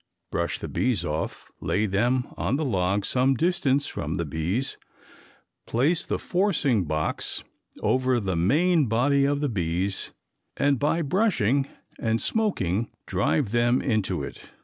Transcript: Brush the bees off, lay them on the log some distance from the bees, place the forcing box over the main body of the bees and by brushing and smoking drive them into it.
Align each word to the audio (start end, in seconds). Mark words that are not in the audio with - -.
Brush 0.31 0.57
the 0.57 0.67
bees 0.67 1.05
off, 1.05 1.51
lay 1.59 1.85
them 1.85 2.25
on 2.35 2.55
the 2.55 2.65
log 2.65 3.05
some 3.05 3.35
distance 3.35 3.85
from 3.85 4.15
the 4.15 4.25
bees, 4.25 4.79
place 5.67 6.07
the 6.07 6.17
forcing 6.17 6.85
box 6.85 7.43
over 7.81 8.19
the 8.19 8.35
main 8.35 8.87
body 8.87 9.25
of 9.25 9.41
the 9.41 9.47
bees 9.47 10.11
and 10.57 10.79
by 10.79 11.03
brushing 11.03 11.67
and 11.99 12.19
smoking 12.19 12.89
drive 13.05 13.51
them 13.51 13.79
into 13.79 14.23
it. 14.23 14.49